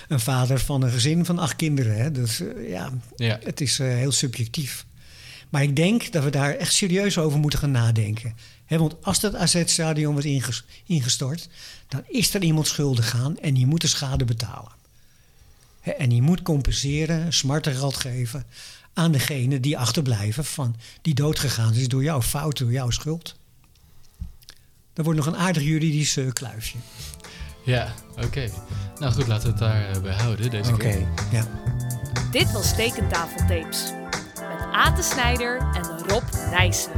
[0.07, 1.95] een vader van een gezin van acht kinderen.
[1.97, 2.11] Hè?
[2.11, 3.39] Dus eh, ja, Ja.
[3.43, 4.85] het is eh, heel subjectief.
[5.49, 8.33] Maar ik denk dat we daar echt serieus over moeten gaan nadenken.
[8.69, 11.49] Hè, want als dat AZ-stadion wordt inges- ingestort,
[11.87, 14.71] dan is er iemand schuldig aan en die moet de schade betalen.
[15.79, 18.45] Hè, en die moet compenseren, smartengeld geven
[18.93, 23.35] aan degene die achterblijven van die doodgegaan is door jouw fout, door jouw schuld.
[24.93, 26.77] Dat wordt nog een aardig juridisch eh, kluifje.
[27.65, 27.93] Ja,
[28.23, 28.49] oké.
[28.99, 31.07] Nou goed, laten we het daar eh, bij houden deze Oké, keer.
[31.31, 31.47] ja.
[32.31, 33.91] Dit was Tekentafeltapes.
[34.35, 36.91] Met Ate Snijder en Rob Nijssen.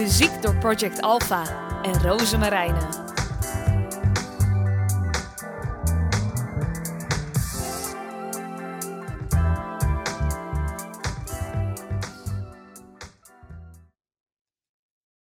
[0.00, 1.42] Muziek door Project Alpha
[1.82, 3.09] en Roze Marijnen.